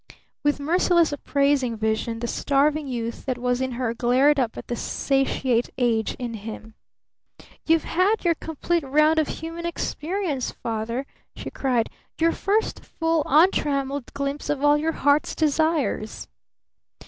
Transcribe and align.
With 0.41 0.59
mercilessly 0.59 1.13
appraising 1.23 1.77
vision 1.77 2.17
the 2.21 2.27
starving 2.27 2.87
Youth 2.87 3.27
that 3.27 3.37
was 3.37 3.61
in 3.61 3.73
her 3.73 3.93
glared 3.93 4.39
up 4.39 4.57
at 4.57 4.65
the 4.65 4.75
satiate 4.75 5.69
Age 5.77 6.15
in 6.15 6.33
him. 6.33 6.73
"You've 7.67 7.83
had 7.83 8.25
your 8.25 8.33
complete 8.33 8.81
round 8.83 9.19
of 9.19 9.27
human 9.27 9.67
experience, 9.67 10.49
Father!" 10.49 11.05
she 11.35 11.51
cried. 11.51 11.87
"Your 12.19 12.31
first 12.31 12.83
full 12.83 13.21
untrammeled 13.27 14.11
glimpse 14.15 14.49
of 14.49 14.63
all 14.63 14.75
your 14.75 14.93
Heart's 14.93 15.35
Desires. 15.35 16.27